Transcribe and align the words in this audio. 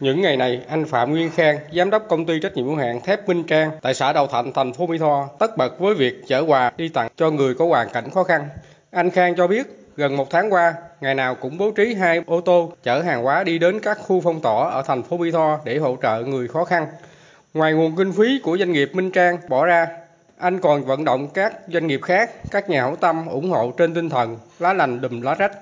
Những 0.00 0.20
ngày 0.20 0.36
này, 0.36 0.60
anh 0.68 0.84
Phạm 0.84 1.10
Nguyên 1.10 1.30
Khang, 1.30 1.58
giám 1.72 1.90
đốc 1.90 2.08
công 2.08 2.26
ty 2.26 2.40
trách 2.40 2.56
nhiệm 2.56 2.66
hữu 2.66 2.76
hạn 2.76 3.00
thép 3.00 3.28
Minh 3.28 3.44
Trang 3.44 3.70
tại 3.82 3.94
xã 3.94 4.12
Đầu 4.12 4.26
Thạnh, 4.26 4.52
thành 4.52 4.72
phố 4.72 4.86
Mỹ 4.86 4.98
Tho, 4.98 5.28
tất 5.38 5.56
bật 5.56 5.78
với 5.78 5.94
việc 5.94 6.14
chở 6.26 6.44
quà 6.46 6.72
đi 6.76 6.88
tặng 6.88 7.08
cho 7.16 7.30
người 7.30 7.54
có 7.54 7.66
hoàn 7.66 7.88
cảnh 7.88 8.10
khó 8.10 8.22
khăn. 8.22 8.48
Anh 8.90 9.10
Khang 9.10 9.36
cho 9.36 9.46
biết, 9.46 9.66
gần 9.96 10.16
một 10.16 10.30
tháng 10.30 10.52
qua, 10.52 10.74
ngày 11.00 11.14
nào 11.14 11.34
cũng 11.34 11.58
bố 11.58 11.70
trí 11.70 11.94
hai 11.94 12.22
ô 12.26 12.40
tô 12.40 12.72
chở 12.82 13.02
hàng 13.02 13.22
hóa 13.22 13.44
đi 13.44 13.58
đến 13.58 13.80
các 13.80 13.98
khu 14.00 14.20
phong 14.20 14.40
tỏa 14.40 14.70
ở 14.70 14.82
thành 14.82 15.02
phố 15.02 15.16
Mỹ 15.16 15.30
Tho 15.30 15.58
để 15.64 15.78
hỗ 15.78 15.96
trợ 16.02 16.22
người 16.26 16.48
khó 16.48 16.64
khăn. 16.64 16.86
Ngoài 17.54 17.72
nguồn 17.72 17.96
kinh 17.96 18.12
phí 18.12 18.40
của 18.42 18.58
doanh 18.58 18.72
nghiệp 18.72 18.90
Minh 18.92 19.10
Trang 19.10 19.38
bỏ 19.48 19.66
ra, 19.66 19.86
anh 20.38 20.58
còn 20.58 20.84
vận 20.84 21.04
động 21.04 21.28
các 21.28 21.52
doanh 21.68 21.86
nghiệp 21.86 22.00
khác, 22.02 22.30
các 22.50 22.70
nhà 22.70 22.80
hảo 22.80 22.96
tâm 22.96 23.26
ủng 23.26 23.50
hộ 23.50 23.72
trên 23.76 23.94
tinh 23.94 24.08
thần 24.08 24.38
lá 24.58 24.72
lành 24.72 25.00
đùm 25.00 25.20
lá 25.20 25.34
rách. 25.34 25.52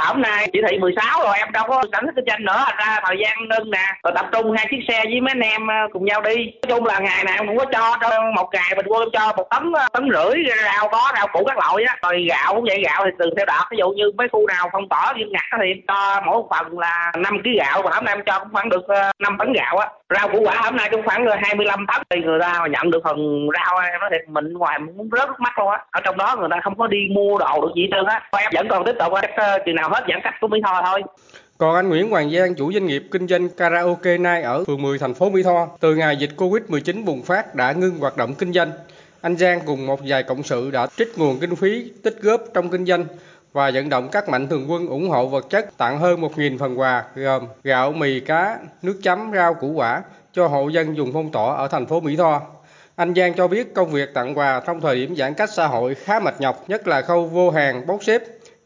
Hôm 0.00 0.22
nay 0.22 0.48
chỉ 0.52 0.60
thị 0.68 0.78
16 0.78 1.20
rồi, 1.24 1.34
em 1.38 1.52
đâu 1.52 1.64
có 1.68 1.82
đánh 1.92 2.06
kinh 2.16 2.24
doanh 2.28 2.44
nữa. 2.44 2.64
Thành 2.66 2.76
ra 2.78 3.00
thời 3.04 3.16
gian 3.18 3.48
nâng 3.48 3.70
nè, 3.70 3.86
rồi 4.02 4.12
tập 4.16 4.26
trung 4.32 4.52
hai 4.56 4.66
chiếc 4.70 4.80
xe 4.88 5.02
với 5.04 5.20
mấy 5.20 5.30
anh 5.30 5.40
em 5.40 5.66
ờ, 5.66 5.74
cùng 5.92 6.04
nhau 6.04 6.20
đi. 6.20 6.34
Nói 6.34 6.68
chung 6.68 6.86
là 6.86 6.98
ngày 6.98 7.24
nào 7.24 7.36
cũng 7.46 7.58
có 7.58 7.64
cho 7.64 7.96
trong 8.00 8.34
một 8.34 8.48
ngày 8.52 8.72
mình 8.76 8.86
quân 8.88 9.08
cho 9.12 9.32
một 9.36 9.46
tấn 9.50 9.72
ờ, 9.72 9.88
tấn 9.92 10.08
rưỡi 10.12 10.44
rau 10.64 10.88
có, 10.88 11.12
rau 11.16 11.26
củ 11.32 11.44
các 11.44 11.58
loại 11.58 11.84
á. 11.84 11.96
Rồi 12.02 12.26
gạo 12.28 12.54
cũng 12.54 12.64
vậy, 12.64 12.82
gạo 12.84 13.02
thì 13.04 13.10
từ 13.18 13.30
theo 13.36 13.46
đợt. 13.46 13.64
Ví 13.70 13.76
dụ 13.78 13.90
như 13.90 14.04
mấy 14.16 14.28
khu 14.28 14.46
nào 14.46 14.68
phong 14.72 14.88
tỏa 14.88 15.12
nghiêm 15.16 15.28
ngặt 15.30 15.60
thì 15.62 15.82
cho 15.88 16.20
mỗi 16.26 16.36
một 16.36 16.48
phần 16.50 16.78
là 16.78 17.12
5 17.16 17.38
kg 17.42 17.48
gạo 17.58 17.82
và 17.82 17.90
hôm 17.94 18.04
nay 18.04 18.14
em 18.16 18.24
cho 18.26 18.38
cũng 18.38 18.52
khoảng 18.52 18.68
được 18.68 18.88
ờ, 18.88 19.10
5 19.18 19.36
tấn 19.38 19.52
gạo 19.52 19.76
á. 19.76 19.88
Rau 20.18 20.28
củ 20.28 20.40
quả 20.44 20.54
hôm 20.64 20.76
nay 20.76 20.88
cũng 20.90 21.02
khoảng 21.04 21.26
25 21.42 21.86
tấn. 21.86 22.02
Thì 22.10 22.20
người 22.20 22.40
ta 22.40 22.58
mà 22.60 22.66
nhận 22.66 22.90
được 22.90 23.00
phần 23.04 23.48
rau 23.54 23.78
em 23.78 24.00
nói 24.00 24.10
thiệt, 24.12 24.28
mình 24.28 24.52
ngoài 24.52 24.78
muốn 24.78 25.08
rớt 25.12 25.28
nước 25.28 25.40
mắt 25.40 25.58
luôn 25.58 25.68
á. 25.70 25.78
Ở 25.90 26.00
trong 26.04 26.16
đó 26.16 26.36
người 26.38 26.48
ta 26.50 26.60
không 26.62 26.78
có 26.78 26.86
đi 26.86 26.98
mua 27.10 27.38
đồ 27.38 27.60
được 27.62 27.72
gì 27.76 27.88
trơn 27.90 28.04
á. 28.04 28.22
Em 28.38 28.50
vẫn 28.54 28.68
còn 28.68 28.84
tiếp 28.86 28.94
tục 28.98 29.12
chừng 29.66 29.81
nào 29.82 29.90
hết 29.90 30.04
giãn 30.08 30.20
cách 30.24 30.34
của 30.40 30.48
Mỹ 30.48 30.58
Tho 30.64 30.82
thôi. 30.86 31.02
Còn 31.58 31.74
anh 31.74 31.88
Nguyễn 31.88 32.10
Hoàng 32.10 32.30
Giang, 32.30 32.54
chủ 32.54 32.72
doanh 32.72 32.86
nghiệp 32.86 33.04
kinh 33.10 33.28
doanh 33.28 33.48
karaoke 33.48 34.18
Nai 34.18 34.42
ở 34.42 34.64
phường 34.64 34.82
10 34.82 34.98
thành 34.98 35.14
phố 35.14 35.30
Mỹ 35.30 35.42
Tho, 35.42 35.68
từ 35.80 35.94
ngày 35.94 36.16
dịch 36.16 36.30
Covid-19 36.36 37.04
bùng 37.04 37.22
phát 37.22 37.54
đã 37.54 37.72
ngưng 37.72 37.98
hoạt 37.98 38.16
động 38.16 38.34
kinh 38.34 38.52
doanh. 38.52 38.70
Anh 39.20 39.36
Giang 39.36 39.60
cùng 39.66 39.86
một 39.86 40.00
vài 40.06 40.22
cộng 40.22 40.42
sự 40.42 40.70
đã 40.70 40.86
trích 40.96 41.18
nguồn 41.18 41.38
kinh 41.38 41.56
phí 41.56 41.90
tích 42.02 42.16
góp 42.22 42.40
trong 42.54 42.68
kinh 42.68 42.86
doanh 42.86 43.04
và 43.52 43.70
vận 43.74 43.88
động 43.88 44.08
các 44.12 44.28
mạnh 44.28 44.48
thường 44.48 44.66
quân 44.70 44.86
ủng 44.86 45.08
hộ 45.08 45.26
vật 45.26 45.50
chất 45.50 45.78
tặng 45.78 45.98
hơn 45.98 46.20
1.000 46.20 46.58
phần 46.58 46.78
quà 46.80 47.04
gồm 47.14 47.42
gạo, 47.64 47.92
mì, 47.92 48.20
cá, 48.20 48.58
nước 48.82 49.00
chấm, 49.02 49.30
rau, 49.34 49.54
củ 49.54 49.68
quả 49.68 50.02
cho 50.32 50.46
hộ 50.46 50.68
dân 50.68 50.96
dùng 50.96 51.10
phong 51.14 51.30
tỏa 51.30 51.54
ở 51.54 51.68
thành 51.68 51.86
phố 51.86 52.00
Mỹ 52.00 52.16
Tho. 52.16 52.40
Anh 52.96 53.14
Giang 53.14 53.34
cho 53.34 53.48
biết 53.48 53.74
công 53.74 53.90
việc 53.90 54.14
tặng 54.14 54.38
quà 54.38 54.60
trong 54.66 54.80
thời 54.80 54.96
điểm 54.96 55.16
giãn 55.16 55.34
cách 55.34 55.50
xã 55.52 55.66
hội 55.66 55.94
khá 55.94 56.20
mệt 56.20 56.34
nhọc, 56.38 56.64
nhất 56.68 56.88
là 56.88 57.02
khâu 57.02 57.26
vô 57.26 57.50
hàng, 57.50 57.86
bốc 57.86 58.04
xếp, 58.04 58.22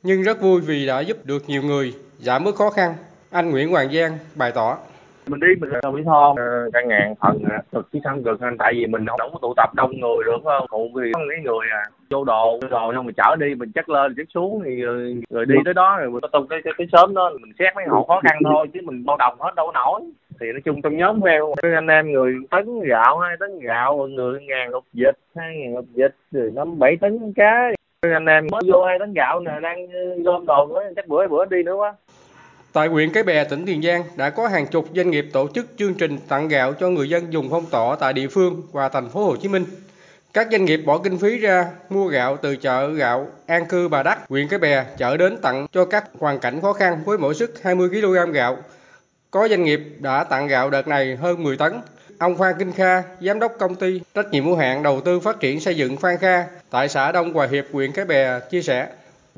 nhưng 0.06 0.22
rất 0.22 0.40
vui 0.40 0.60
vì 0.60 0.86
đã 0.86 1.00
giúp 1.00 1.16
được 1.24 1.42
nhiều 1.46 1.62
người 1.62 1.94
giảm 2.18 2.44
bớt 2.44 2.54
khó 2.54 2.70
khăn. 2.70 2.94
Anh 3.30 3.50
Nguyễn 3.50 3.70
Hoàng 3.70 3.92
Giang 3.92 4.18
bày 4.34 4.52
tỏ. 4.54 4.78
Mình 5.26 5.40
đi 5.40 5.46
mình 5.60 5.70
ở 5.82 5.90
Mỹ 5.90 6.02
Tho 6.06 6.34
cả 6.72 6.80
ngàn 6.86 7.14
phần 7.20 7.44
cực 7.72 7.92
chứ 7.92 7.98
không 8.04 8.24
cực 8.24 8.40
anh. 8.40 8.56
Tại 8.58 8.72
vì 8.74 8.86
mình 8.86 9.06
không, 9.06 9.32
có 9.32 9.38
tụ 9.42 9.54
tập 9.56 9.70
đông 9.74 9.90
người 9.90 10.24
được 10.24 10.38
không? 10.44 10.66
Phụ 10.70 10.90
vì 10.94 11.12
có 11.14 11.20
mấy 11.28 11.36
người 11.44 11.66
à. 11.70 11.82
Vô 12.10 12.24
đồ 12.24 12.60
đồ 12.70 12.92
xong 12.94 13.06
mình 13.06 13.14
chở 13.14 13.36
đi 13.36 13.54
mình 13.54 13.72
chất 13.74 13.88
lên 13.88 14.14
chất 14.16 14.26
xuống 14.34 14.62
thì 14.64 14.82
rồi, 14.82 15.16
rồi 15.30 15.46
đi 15.46 15.54
tới 15.64 15.74
đó 15.74 15.96
rồi 15.98 16.10
mình 16.10 16.20
có 16.20 16.28
tung 16.32 16.46
cái, 16.48 16.60
cái 16.64 16.72
cái 16.78 16.86
sớm 16.92 17.14
đó 17.14 17.30
mình 17.40 17.52
xét 17.58 17.76
mấy 17.76 17.84
hộ 17.88 18.04
khó 18.08 18.20
khăn 18.24 18.38
thôi 18.44 18.66
chứ 18.74 18.80
mình 18.84 19.04
bao 19.04 19.16
đồng 19.16 19.36
hết 19.40 19.54
đâu 19.56 19.72
nổi. 19.72 20.00
Thì 20.40 20.46
nói 20.52 20.60
chung 20.64 20.82
trong 20.82 20.96
nhóm 20.96 21.20
theo 21.20 21.54
anh 21.62 21.86
em 21.86 22.12
người 22.12 22.34
tấn 22.50 22.80
gạo 22.80 23.18
hai 23.18 23.36
tấn 23.40 23.58
gạo 23.58 24.06
người 24.06 24.40
ngàn 24.40 24.72
hộp 24.72 24.84
vịt 24.92 25.14
hai 25.36 25.56
ngàn 25.56 25.74
hộp 25.74 25.84
vịt 25.94 26.14
rồi 26.32 26.52
năm 26.54 26.78
bảy 26.78 26.96
tấn 27.00 27.32
cá 27.36 27.70
anh 28.12 28.26
em 28.26 28.46
mới 28.50 28.60
vô 28.72 28.84
hai 28.84 28.98
tấn 28.98 29.14
gạo 29.14 29.40
nè 29.40 29.52
đang 29.62 29.86
gom 30.22 30.46
đồ 30.46 30.66
nữa 30.66 30.80
chắc 30.96 31.06
bữa 31.06 31.28
bữa 31.28 31.44
đi 31.44 31.62
nữa 31.62 31.74
quá 31.74 31.94
Tại 32.76 32.88
huyện 32.88 33.12
Cái 33.12 33.22
Bè, 33.22 33.44
tỉnh 33.44 33.66
Tiền 33.66 33.82
Giang 33.82 34.04
đã 34.16 34.30
có 34.30 34.48
hàng 34.48 34.66
chục 34.66 34.86
doanh 34.94 35.10
nghiệp 35.10 35.26
tổ 35.32 35.48
chức 35.54 35.66
chương 35.76 35.94
trình 35.94 36.18
tặng 36.28 36.48
gạo 36.48 36.72
cho 36.72 36.88
người 36.88 37.08
dân 37.08 37.32
dùng 37.32 37.48
phong 37.50 37.66
tỏa 37.70 37.96
tại 38.00 38.12
địa 38.12 38.28
phương 38.28 38.62
và 38.72 38.88
thành 38.88 39.08
phố 39.08 39.24
Hồ 39.24 39.36
Chí 39.36 39.48
Minh. 39.48 39.64
Các 40.32 40.48
doanh 40.50 40.64
nghiệp 40.64 40.76
bỏ 40.76 40.98
kinh 40.98 41.18
phí 41.18 41.38
ra 41.38 41.66
mua 41.90 42.06
gạo 42.06 42.36
từ 42.36 42.56
chợ 42.56 42.88
gạo 42.88 43.26
An 43.46 43.66
Cư 43.66 43.88
Bà 43.88 44.02
Đắc, 44.02 44.18
huyện 44.28 44.48
Cái 44.48 44.58
Bè 44.58 44.84
chở 44.98 45.16
đến 45.16 45.36
tặng 45.42 45.66
cho 45.72 45.84
các 45.84 46.04
hoàn 46.18 46.38
cảnh 46.38 46.60
khó 46.60 46.72
khăn 46.72 46.98
với 47.04 47.18
mỗi 47.18 47.34
sức 47.34 47.62
20 47.62 47.88
kg 47.88 48.32
gạo. 48.32 48.56
Có 49.30 49.48
doanh 49.48 49.64
nghiệp 49.64 49.80
đã 49.98 50.24
tặng 50.24 50.46
gạo 50.46 50.70
đợt 50.70 50.88
này 50.88 51.16
hơn 51.16 51.42
10 51.42 51.56
tấn. 51.56 51.72
Ông 52.18 52.34
Phan 52.38 52.54
Kinh 52.58 52.72
Kha, 52.72 53.02
giám 53.20 53.40
đốc 53.40 53.52
công 53.58 53.74
ty 53.74 54.00
trách 54.14 54.26
nhiệm 54.32 54.44
hữu 54.44 54.56
hạn 54.56 54.82
đầu 54.82 55.00
tư 55.04 55.20
phát 55.20 55.40
triển 55.40 55.60
xây 55.60 55.76
dựng 55.76 55.96
Phan 55.96 56.16
Kha 56.20 56.44
tại 56.70 56.88
xã 56.88 57.12
Đông 57.12 57.32
Hòa 57.32 57.46
Hiệp, 57.46 57.64
huyện 57.72 57.90
Cái 57.94 58.04
Bè 58.04 58.40
chia 58.50 58.62
sẻ. 58.62 58.88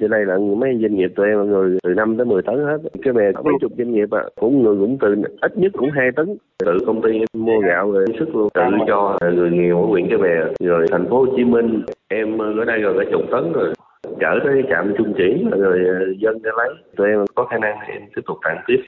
Trên 0.00 0.10
đây 0.10 0.24
là 0.24 0.36
mấy 0.56 0.78
doanh 0.82 0.94
nghiệp 0.94 1.10
tụi 1.16 1.26
em 1.26 1.46
người 1.46 1.78
từ 1.82 1.94
5 1.94 2.16
tới 2.16 2.26
10 2.26 2.42
tấn 2.42 2.54
hết. 2.64 2.78
Cái 3.02 3.12
bè 3.12 3.32
có 3.34 3.42
mấy 3.42 3.54
chục 3.60 3.72
doanh 3.78 3.92
nghiệp 3.92 4.10
à, 4.10 4.22
cũng 4.40 4.62
người 4.62 4.76
cũng 4.76 4.98
từ 5.00 5.14
ít 5.40 5.58
nhất 5.58 5.72
cũng 5.78 5.90
2 5.90 6.10
tấn. 6.16 6.36
Tự 6.58 6.78
công 6.86 7.02
ty 7.02 7.10
mua 7.32 7.60
gạo 7.60 7.92
rồi 7.92 8.06
sức 8.18 8.28
luôn 8.34 8.48
tự 8.54 8.62
cho 8.86 9.18
người 9.34 9.50
nghèo 9.50 9.82
ở 9.82 9.86
huyện 9.86 10.06
Cái 10.08 10.18
Bè 10.18 10.34
rồi 10.60 10.86
thành 10.90 11.08
phố 11.10 11.18
Hồ 11.18 11.26
Chí 11.36 11.44
Minh 11.44 11.82
em 12.08 12.38
ờ, 12.38 12.52
ở 12.58 12.64
đây 12.64 12.78
rồi 12.78 12.94
cả 12.98 13.10
chục 13.12 13.22
tấn 13.30 13.52
rồi 13.52 13.74
chở 14.20 14.40
tới 14.44 14.62
trạm 14.70 14.94
trung 14.98 15.14
chuyển 15.16 15.50
rồi 15.50 15.78
ờ, 15.88 15.94
dân 16.18 16.38
ra 16.42 16.50
lấy 16.56 16.68
tụi 16.96 17.08
em 17.08 17.24
có 17.34 17.44
khả 17.44 17.58
năng 17.58 17.76
thì 17.86 17.92
em 17.92 18.02
tiếp 18.16 18.22
tục 18.26 18.38
tặng 18.44 18.62
tiếp 18.66 18.80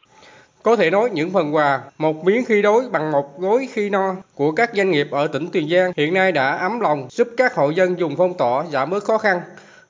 có 0.62 0.76
thể 0.76 0.90
nói 0.90 1.10
những 1.12 1.30
phần 1.30 1.54
quà 1.54 1.80
một 1.98 2.24
miếng 2.24 2.44
khi 2.44 2.62
đói 2.62 2.80
bằng 2.92 3.10
một 3.10 3.40
gối 3.40 3.68
khi 3.72 3.90
no 3.90 4.14
của 4.34 4.52
các 4.52 4.70
doanh 4.74 4.90
nghiệp 4.90 5.08
ở 5.10 5.26
tỉnh 5.26 5.48
Tiền 5.52 5.68
Giang 5.68 5.92
hiện 5.96 6.14
nay 6.14 6.32
đã 6.32 6.56
ấm 6.56 6.80
lòng 6.80 7.08
giúp 7.10 7.28
các 7.36 7.54
hộ 7.54 7.70
dân 7.70 7.98
dùng 7.98 8.14
phong 8.16 8.36
tỏa 8.36 8.64
giảm 8.72 8.90
bớt 8.90 9.04
khó 9.04 9.18
khăn. 9.18 9.40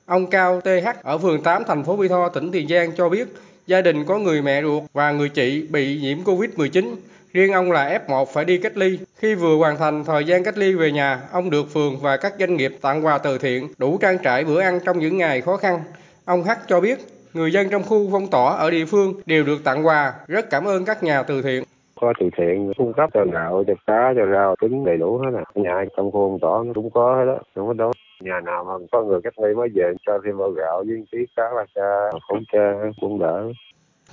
Ông 0.05 0.29
Cao 0.29 0.61
TH 0.61 1.03
ở 1.03 1.17
phường 1.17 1.43
8 1.43 1.63
thành 1.67 1.83
phố 1.83 1.95
Mỹ 1.95 2.07
Tho, 2.07 2.29
tỉnh 2.29 2.51
Tiền 2.51 2.67
Giang 2.67 2.91
cho 2.97 3.09
biết 3.09 3.27
gia 3.67 3.81
đình 3.81 4.05
có 4.05 4.17
người 4.17 4.41
mẹ 4.41 4.61
ruột 4.61 4.83
và 4.93 5.11
người 5.11 5.29
chị 5.29 5.67
bị 5.69 5.99
nhiễm 6.01 6.23
Covid-19. 6.23 6.95
Riêng 7.33 7.53
ông 7.53 7.71
là 7.71 7.99
F1 8.07 8.25
phải 8.25 8.45
đi 8.45 8.57
cách 8.57 8.77
ly. 8.77 8.99
Khi 9.17 9.35
vừa 9.35 9.55
hoàn 9.55 9.77
thành 9.77 10.03
thời 10.03 10.25
gian 10.25 10.43
cách 10.43 10.57
ly 10.57 10.73
về 10.73 10.91
nhà, 10.91 11.19
ông 11.31 11.49
được 11.49 11.73
phường 11.73 11.99
và 11.99 12.17
các 12.17 12.33
doanh 12.39 12.57
nghiệp 12.57 12.77
tặng 12.81 13.05
quà 13.05 13.17
từ 13.17 13.37
thiện, 13.37 13.67
đủ 13.77 13.97
trang 13.97 14.17
trải 14.23 14.43
bữa 14.43 14.61
ăn 14.61 14.79
trong 14.85 14.99
những 14.99 15.17
ngày 15.17 15.41
khó 15.41 15.57
khăn. 15.57 15.83
Ông 16.25 16.43
H 16.43 16.49
cho 16.67 16.79
biết 16.79 16.99
Người 17.33 17.51
dân 17.51 17.69
trong 17.69 17.83
khu 17.83 18.09
phong 18.11 18.27
tỏa 18.27 18.55
ở 18.55 18.71
địa 18.71 18.85
phương 18.85 19.13
đều 19.25 19.43
được 19.43 19.63
tặng 19.63 19.85
quà. 19.85 20.13
Rất 20.27 20.49
cảm 20.49 20.65
ơn 20.65 20.85
các 20.85 21.03
nhà 21.03 21.23
từ 21.23 21.41
thiện. 21.41 21.63
Có 22.01 22.13
từ 22.19 22.29
thiện 22.37 22.73
cung 22.77 22.93
cấp 22.93 23.09
cho 23.13 23.25
gạo, 23.31 23.63
cho 23.67 23.73
cá, 23.87 24.13
cho 24.15 24.25
rau, 24.33 24.55
trứng 24.61 24.85
đầy 24.85 24.97
đủ 24.97 25.17
hết 25.17 25.29
à. 25.37 25.43
Nhà 25.55 25.85
trong 25.97 26.11
khu 26.11 26.29
phong 26.29 26.39
tỏa 26.39 26.63
nó 26.65 26.73
cũng 26.75 26.89
có 26.89 27.15
hết 27.15 27.25
đó, 27.25 27.37
không 27.55 27.67
có 27.67 27.73
đâu. 27.73 27.91
Nhà 28.21 28.39
nào 28.39 28.63
mà 28.63 28.85
có 28.91 29.03
người 29.03 29.19
cách 29.23 29.39
ly 29.39 29.53
mới 29.53 29.69
về 29.75 29.93
cho 30.05 30.19
thêm 30.25 30.37
bao 30.37 30.49
gạo 30.49 30.83
với 30.87 31.03
tí 31.11 31.17
cá 31.35 31.43
là 31.55 31.65
cha, 31.75 32.17
khẩu 32.29 32.39
trang 32.53 32.91
cũng 33.01 33.19
đỡ. 33.19 33.43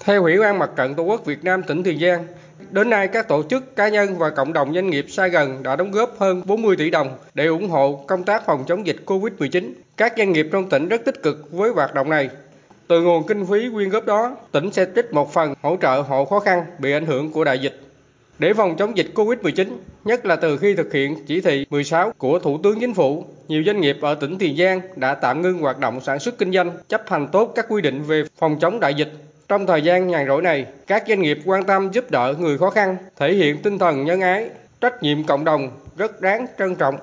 Theo 0.04 0.22
Ủy 0.22 0.38
ban 0.38 0.58
Mặt 0.58 0.70
trận 0.76 0.94
Tổ 0.94 1.02
quốc 1.02 1.24
Việt 1.24 1.44
Nam 1.44 1.62
tỉnh 1.62 1.82
Tiền 1.82 1.98
Giang, 1.98 2.26
đến 2.70 2.90
nay 2.90 3.08
các 3.08 3.28
tổ 3.28 3.42
chức, 3.42 3.76
cá 3.76 3.88
nhân 3.88 4.08
và 4.18 4.30
cộng 4.30 4.52
đồng 4.52 4.74
doanh 4.74 4.90
nghiệp 4.90 5.04
xa 5.08 5.26
gần 5.26 5.62
đã 5.62 5.76
đóng 5.76 5.90
góp 5.90 6.10
hơn 6.18 6.42
40 6.46 6.76
tỷ 6.76 6.90
đồng 6.90 7.08
để 7.34 7.46
ủng 7.46 7.68
hộ 7.68 8.04
công 8.06 8.24
tác 8.24 8.46
phòng 8.46 8.64
chống 8.66 8.86
dịch 8.86 8.96
COVID-19. 9.06 9.72
Các 9.96 10.12
doanh 10.16 10.32
nghiệp 10.32 10.46
trong 10.52 10.68
tỉnh 10.68 10.88
rất 10.88 11.04
tích 11.04 11.22
cực 11.22 11.52
với 11.52 11.70
hoạt 11.70 11.94
động 11.94 12.10
này. 12.10 12.30
Từ 12.88 13.02
nguồn 13.02 13.26
kinh 13.26 13.46
phí 13.46 13.68
quyên 13.74 13.88
góp 13.88 14.06
đó, 14.06 14.36
tỉnh 14.52 14.72
sẽ 14.72 14.86
trích 14.96 15.12
một 15.12 15.32
phần 15.32 15.54
hỗ 15.62 15.76
trợ 15.82 16.00
hộ 16.08 16.24
khó 16.24 16.40
khăn 16.40 16.64
bị 16.78 16.92
ảnh 16.92 17.06
hưởng 17.06 17.32
của 17.32 17.44
đại 17.44 17.58
dịch. 17.58 17.80
Để 18.38 18.54
phòng 18.54 18.76
chống 18.76 18.96
dịch 18.96 19.06
Covid-19, 19.14 19.66
nhất 20.04 20.26
là 20.26 20.36
từ 20.36 20.56
khi 20.56 20.74
thực 20.74 20.92
hiện 20.92 21.26
chỉ 21.26 21.40
thị 21.40 21.66
16 21.70 22.12
của 22.18 22.38
Thủ 22.38 22.58
tướng 22.62 22.80
Chính 22.80 22.94
phủ, 22.94 23.24
nhiều 23.48 23.62
doanh 23.66 23.80
nghiệp 23.80 23.98
ở 24.00 24.14
tỉnh 24.14 24.38
Tiền 24.38 24.56
Giang 24.56 24.80
đã 24.96 25.14
tạm 25.14 25.42
ngưng 25.42 25.58
hoạt 25.58 25.78
động 25.78 26.00
sản 26.00 26.18
xuất 26.18 26.38
kinh 26.38 26.52
doanh, 26.52 26.70
chấp 26.88 27.02
hành 27.06 27.28
tốt 27.32 27.52
các 27.54 27.66
quy 27.68 27.82
định 27.82 28.02
về 28.02 28.24
phòng 28.38 28.58
chống 28.60 28.80
đại 28.80 28.94
dịch. 28.94 29.12
Trong 29.48 29.66
thời 29.66 29.82
gian 29.82 30.08
nhàn 30.08 30.26
rỗi 30.26 30.42
này, 30.42 30.66
các 30.86 31.04
doanh 31.08 31.22
nghiệp 31.22 31.38
quan 31.44 31.64
tâm 31.64 31.90
giúp 31.92 32.10
đỡ 32.10 32.34
người 32.38 32.58
khó 32.58 32.70
khăn, 32.70 32.96
thể 33.16 33.32
hiện 33.34 33.62
tinh 33.62 33.78
thần 33.78 34.04
nhân 34.04 34.20
ái, 34.20 34.50
trách 34.80 35.02
nhiệm 35.02 35.24
cộng 35.24 35.44
đồng 35.44 35.70
rất 35.96 36.20
đáng 36.20 36.46
trân 36.58 36.74
trọng. 36.74 36.98